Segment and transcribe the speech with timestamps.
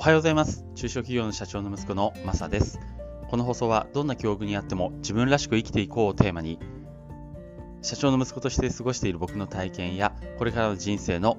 [0.00, 0.64] おはようございます。
[0.76, 2.80] 中小企業の社長の息子のマサです。
[3.28, 6.58] この放送はどんな境遇にあっても自分らしく生きていこうをテーマに
[7.82, 11.36] 社長の息子として過ごしている僕の体験やこれからの人生の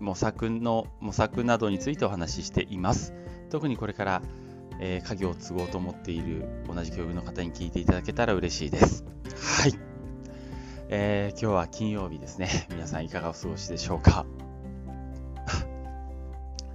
[0.00, 3.14] 模索の模索などについてお話ししています。
[3.48, 4.22] 特にこれから、
[4.80, 9.04] えー、家業を継ごうと思っている同じ境遇の方に聞いていただけたら嬉しいです。
[9.60, 9.74] はい、
[10.88, 12.66] えー、今日は金曜日ですね。
[12.70, 14.26] 皆さんいかがお過ごしでしょうか？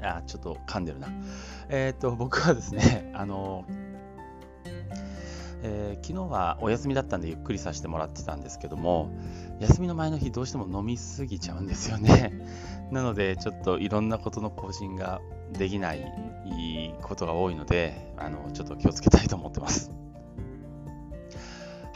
[0.01, 1.07] あ、ちょっと噛んでるな。
[1.69, 3.65] えっ、と、僕はですね、 あの、
[5.61, 9.11] えー、昨日はお休みだったんでゆっくりさせてもらってたんですけども、
[9.59, 12.31] 休みの前の日どうしても飲みすぎちゃうんですよね。
[12.91, 19.91] なので、ちょっといろんなことの更新ができないことが多いので、あの、ちょっと気をつけたいと思ってます。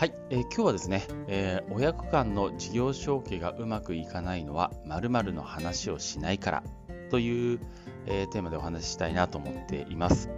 [0.04, 6.64] はい、えー、今日はですね、えー、親子間の事業承継がうまくいかないのは〇〇の話をしないから
[7.10, 7.60] という、
[8.08, 10.30] えー、テーマでお話ししたいなと思っています。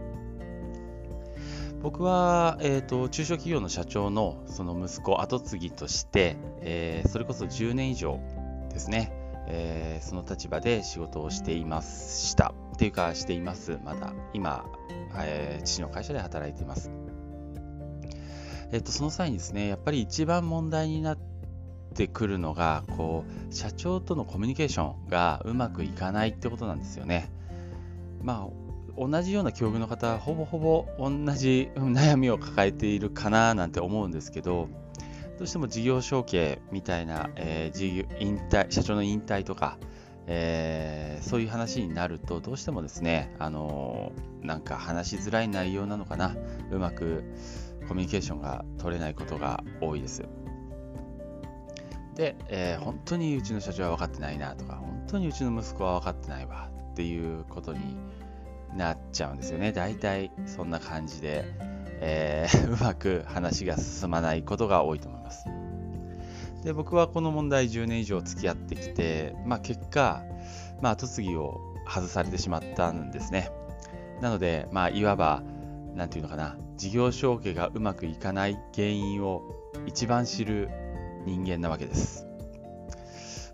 [1.81, 8.19] 僕は、えーと、中小企業の社長のその息子後継ぎとして、えー、それこそ10年以上
[8.71, 9.11] ですね、
[9.47, 12.53] えー、その立場で仕事をしていました。
[12.73, 13.79] っていうかしています。
[13.85, 14.65] まだ今、
[15.17, 16.91] えー、父の会社で働いています。
[18.71, 21.17] えっ、とその際にですねやっぱり一番問題になっ
[21.93, 27.29] てくるのがこう社長とのコミュニケーションがうまくいかないってことなんですよね。
[28.25, 34.67] まあ、同じような境遇の方はほぼほぼ同じ悩みを抱えているかななんて思うんですけど、
[35.37, 39.77] どうしても事業承継みたいな、えー、事業引退社長の引退とか、
[40.25, 46.35] えー、そういう話になると、どうしてもですね、あのー、なんか話しづらい内容なのかな、
[46.71, 47.23] うまく
[47.87, 50.23] コミュニケーションが取れないことが多いです。
[52.15, 57.97] で、えー、本当にうちの社長は分かってないなとか、本当にうちの息子は分かってないわっていうことに
[58.73, 59.73] なっちゃうんですよね。
[59.73, 61.43] 大体そんな感じで、
[61.99, 65.45] えー、 うまく話が進まないことが多いと思います。
[66.63, 70.23] で僕はこの問題10年以上付き合ってきて、まあ、結果、
[70.81, 73.51] まあ、後継ぎを外されてしまったんですね。
[74.21, 75.43] なので、まあ、いわば、
[75.95, 79.43] なんていうのかな、事業承継がうまくいかない原因を
[79.85, 80.69] 一番知る
[81.25, 82.25] 人間なわけです。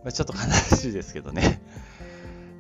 [0.04, 1.60] まあ、ちょっと悲しいですけどね。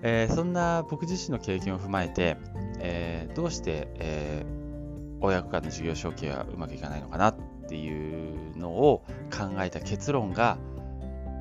[0.03, 2.37] えー、そんな僕自身の経験を踏まえて、
[2.79, 7.35] えー、どうして、えー、親子間の事業承継はうまくいかないのかなっ
[7.67, 10.57] ていうのを考えた結論が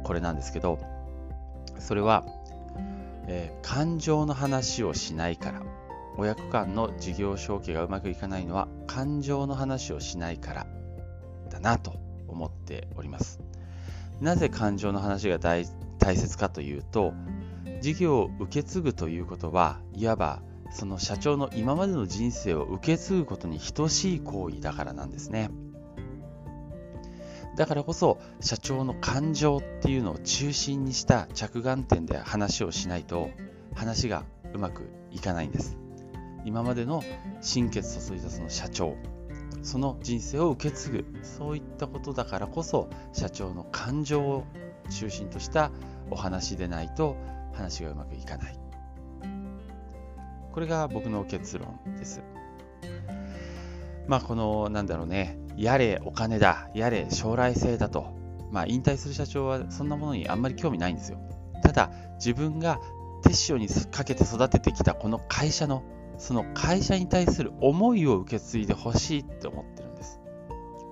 [0.05, 0.79] これなんですけど
[1.79, 2.27] それは、
[3.27, 5.63] え、感情の話をしないから。
[6.21, 10.67] 親子間の事業承継がうまくいかないのは感情の話をしないから
[11.49, 11.95] だなと
[12.29, 13.41] 思っております。
[14.21, 17.15] なぜ感情の話が大切かというと
[17.81, 25.51] 事業を受け継ぐということはいわばその社長の今までの人生を受け継ぐことに等しい行為だからなんですね。
[27.57, 33.31] だからこそ社長の感情っていうのを中心にした着眼点で話をしないと
[33.75, 34.25] 話が
[34.55, 35.77] うまくいかないんです。
[36.45, 37.03] 今までの
[37.41, 38.97] 心血注いだその社長
[39.63, 44.45] その人生を受け継ぐそういったことだからこそ社長の感情を
[44.91, 45.71] 中心とした
[46.11, 47.17] お話でないと
[47.61, 48.59] 話がうまくいかない。
[50.53, 52.23] これが僕の結論です。
[54.09, 58.15] まあこのなんだろうね、やれお金だ、やれ将来性だと、
[58.51, 61.19] まあ引退する社長はそんなものにあんまり興味ないんですよ。
[61.63, 62.81] ただ自分が
[63.23, 65.85] 手塩にかけて育ててきたこの会社の
[66.19, 70.21] その会社に対する思いを受け継いでほしいって思ってるんです。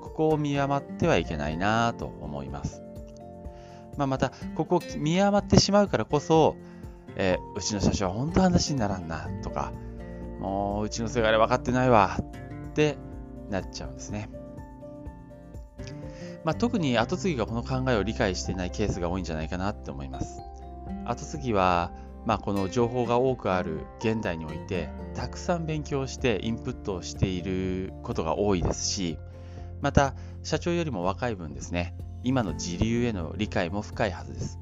[0.03, 2.88] ここを見余ってはいけないなと思います。
[3.99, 6.57] まあ、また、ここを見余ってしまうからこそ、
[7.17, 9.73] えー、うちの社長は本当話にならんなとか、
[10.41, 12.97] もううちのせがれ分かってないわって
[13.51, 14.31] なっちゃうんですね。
[16.45, 20.41] まあ、特に後継ぎがこの考えを理解していないケースが多いんじゃないかなって思います。
[21.05, 21.91] 後継ぎは、
[22.25, 29.19] まあ、この情報が多くある現代においてたくさん勉強してインプットをしていることが多いですし
[29.81, 31.97] また社長よりも若い分ですね
[32.29, 34.59] 今の時流への理解も深いはずです。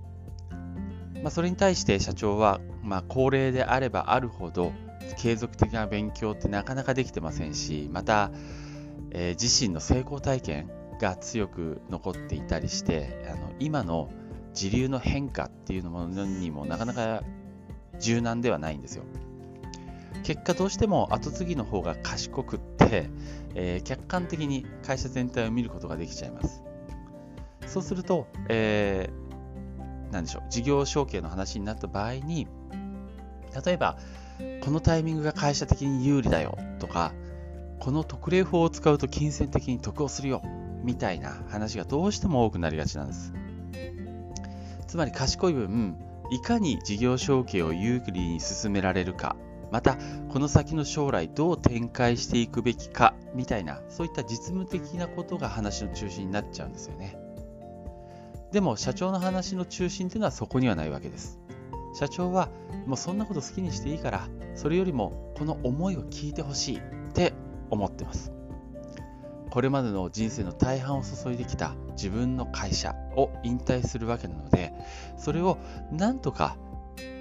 [1.20, 4.72] まあ、それに対して社長は、まあ、高齢であればあるほど
[5.18, 8.30] 継続的な勉強ってなかなかできてませんしまた、
[9.10, 10.70] えー、自身の成功体験
[11.00, 14.10] が強く残っていたりしてあの今の
[14.52, 17.24] 時流の変化っていうものにもなかなか
[17.98, 19.02] 柔軟ではないんですよ。
[20.22, 23.10] 結果どうしても後継ぎの方が賢くって、
[23.56, 26.65] えー、客観的に会社全体を見ることができちゃいます。
[27.76, 32.49] そうすると、えー、なんでしょう、事業承継の話になった場合に、
[33.67, 33.99] 例えば、
[34.64, 37.12] このタイミングが会社的に有利だよとか
[37.78, 40.43] この特例法を使うと金銭的に得をするよ
[40.84, 43.32] みたいな話がどうしても多くなりがちなんです。
[44.87, 45.96] つまり賢い分
[46.31, 49.37] いかに事業承継を有利に進められるか
[49.70, 49.99] また
[50.31, 57.25] この先の将来どう展開していくべきかみたいなそういった実務的なことが話の中心になっちゃうんですよね。
[58.52, 61.38] でも社長の話の中心っていうのはそこにはないわけです。
[61.94, 62.48] 社長は
[62.87, 66.81] もうそんなこと好きにしていいからそれよりもこの思いを聞いてほしいっ
[67.14, 67.32] て
[67.70, 68.32] 思ってます。
[69.50, 74.75] これまでの人生の大半を注いできた自分の会社を引退するわけなので
[75.16, 75.56] それを
[75.90, 76.58] なんとか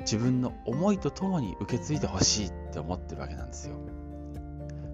[0.02, 3.76] 自分の思いとともに受け継いでほしいって思ってるわけなんですよ。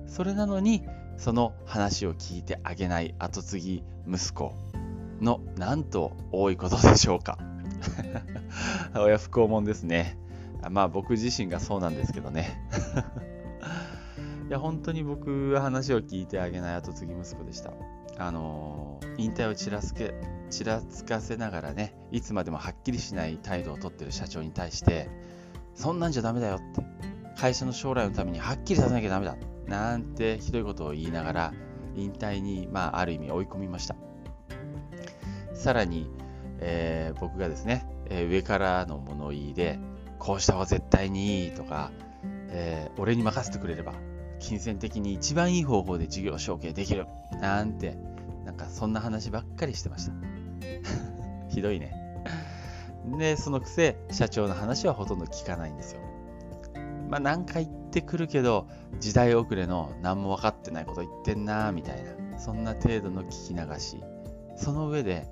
[0.06, 0.84] それなのに
[1.18, 4.54] その話を聞いてあげない後継ぎ息子
[5.22, 7.38] のなんと多いことでしょうか。
[8.96, 10.18] 親不孝者ですね。
[10.70, 12.60] まあ僕自身がそうなんですけどね。
[14.50, 17.72] いや本当に僕は話を聞いてあげない後継ぎ息子でした。
[18.18, 20.14] あの引退をちらつけ
[20.50, 25.10] ちらつかせながらねいつまでもはっきりしない態度をとってる社長に対して
[25.74, 26.84] そんなんじゃダメだよって
[27.38, 31.54] 会社の将来のためにはっきりさせなきゃダメだなんてひどいことを言いながら
[31.96, 33.96] 引退に、まあ、ある意味追い込みました。
[35.62, 36.10] さらに、
[36.60, 39.80] えー、僕がですね、えー、上からの物言いで
[40.18, 41.92] こうした方が絶対にいいとか、
[42.50, 43.94] えー、俺に任せてくれれば
[44.40, 47.06] 金銭的に一番いい方法で事業承継できる
[47.40, 47.96] なんて
[48.44, 50.13] なんかそんな話ばっかりしてました。
[51.50, 51.94] ひどいね。
[53.19, 56.02] でそのくせ社長の話はほとんど聞かないんですよ。
[57.08, 58.68] まあ何か言ってくるけど
[59.00, 64.04] 時代遅れの何も分かってないこと言ってんなみたいなそんな程度の聞き流し。
[64.56, 65.28] その上で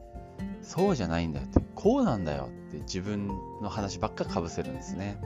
[0.62, 3.28] そうじゃないんだよってこうなんだよって自分
[3.62, 5.20] の話ばっかかぶせるんですね。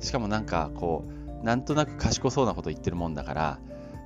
[0.00, 1.04] しかもなんかこ
[1.42, 3.58] うなんとなく賢そうなこと言ってるもんだから、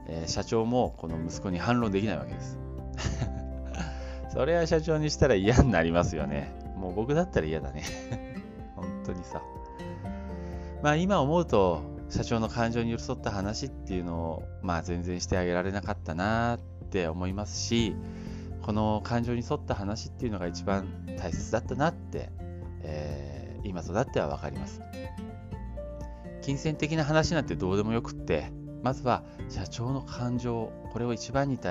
[0.09, 2.59] えー、社長もこの息子に反論できないわけです。
[4.33, 6.55] それは社長にしたら嫌になりますよね。
[6.77, 7.83] もう僕だったら嫌だね。
[8.75, 9.43] 本当にさ。
[10.83, 16.61] まあ今思うと社長の感情に寄り添った話っていうのをまあ全然してあげられなかったなっ
[16.91, 17.95] て思いますし
[18.63, 20.87] この感情に沿った話っていうのが一番
[21.19, 22.31] 大切だったなって、
[22.83, 24.81] えー、今となっては分かります。
[26.43, 31.63] 金銭的な話なんてどうでもよくってまずは社長の感情これを一番に考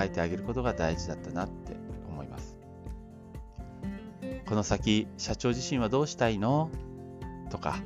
[0.00, 1.76] えてあげることが大事だったなって
[2.08, 2.56] 思います。
[4.46, 6.70] この先社長自身はどうしたいの？
[7.50, 7.76] とか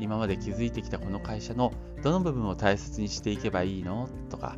[0.00, 4.08] 今まで築いてきたこの会社のどの部分を大切にしていけばいいの？
[4.30, 4.56] とか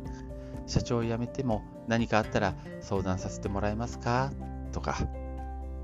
[0.67, 4.31] 社長を辞めても何かあったら相談させてもらえますか？
[4.71, 4.97] とか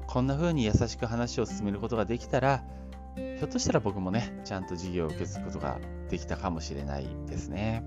[0.07, 2.63] こんな風に優しく話を進めることができたら
[3.15, 5.79] ひょっとしたら僕もね、ちゃんと事業を受け継ぐことが
[6.09, 7.83] できたかもしれないですね。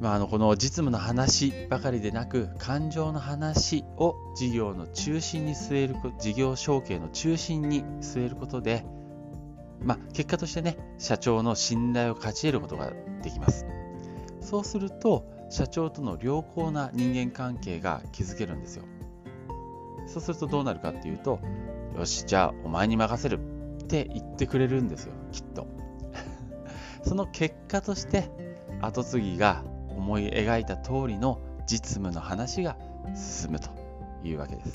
[0.00, 8.84] まあ、あのこの実務の話ばかりでなく感情の話を事業の中心に据える事業承継の中心に据えることで、
[9.82, 12.92] まあ、結果としてね社長の信頼を勝ち得ることが
[13.22, 13.66] できます
[14.40, 18.84] そうすると社長との良好な人間関係が築けるんですよ
[20.06, 21.40] そうするとどうなるかっていうと
[21.96, 23.38] よし、じゃあお前に任せる
[23.82, 25.66] って言ってくれるんですよ、きっと。
[27.02, 28.30] その結果として、
[28.82, 32.76] 後継ぎが思い描いた通りの実務の話が
[33.14, 33.70] 進むと
[34.22, 34.72] いうわけです。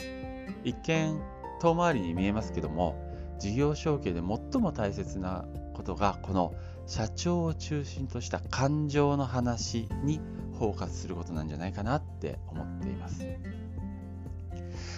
[0.64, 1.22] 一見、
[1.60, 2.96] 遠回りに見えますけども、
[3.42, 6.54] 事業承継で最も大切なことが、この
[6.86, 10.22] 社長を中心とした感情の話に
[10.60, 13.26] フォーカスすることなんじゃないかなって思っています。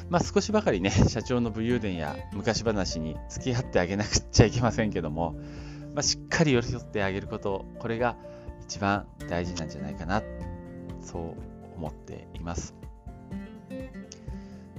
[0.09, 5.37] まあ、少しばかりね、社長の武勇伝や昔話に付き合ってあげなくちゃいけませんけども、
[5.93, 8.17] まあ、しっかり寄り添ってあげること、これが
[8.67, 10.21] 一番大事なんじゃないかな、
[11.01, 12.75] そう思っています。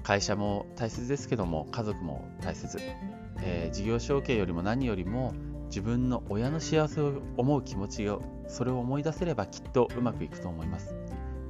[0.03, 2.79] 会社も大切ですけども、家族も大切。
[3.43, 5.35] えー、事業承継よりも何よりも
[5.67, 10.95] 自分の親の幸せを思う気持ちをそれを思い出せればきっとうまくいくと思います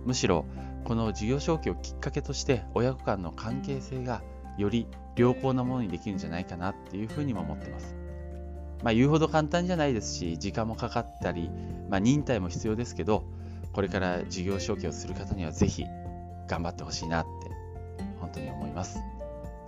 [0.04, 0.46] むしろ
[0.84, 4.22] この事業承継をきっかけとして親子間の関係性が
[4.58, 4.86] より
[5.16, 7.94] 良好なものにできるんじゃないかなっていうふうにも思ってます。
[8.82, 11.50] まあ、言うほど簡単じゃないですし時間もかかったり、
[11.88, 13.24] まあ、忍耐も必要ですけど
[13.72, 15.84] これから事業承継をする方にはぜひ
[16.48, 17.50] 頑張ってほしいなって
[18.20, 18.98] 本当に思います。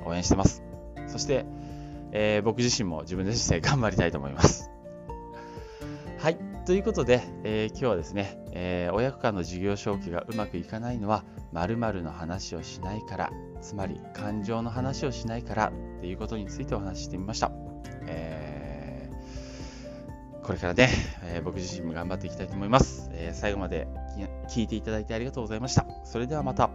[0.04, 0.62] 応援してます。
[1.06, 1.44] そして、
[2.18, 4.70] えー、僕自身も自分で自身頑張りたいと思います。
[6.16, 6.38] はい。
[6.64, 13.30] ということで、えー、今日はですね、えー、親子間の事業承継がうまくいかないのは〇〇の話をしないから
[13.61, 15.68] つまり感情の話をしないから
[15.99, 17.52] っていうことについてお話ししてみました
[18.06, 20.88] えー、これからね、
[21.25, 23.11] え、僕自身も頑張っていきたいと思います。
[23.12, 23.88] え、最後まで
[24.49, 25.87] 聞いていただいてありがとうございました。
[26.04, 26.70] それではまた。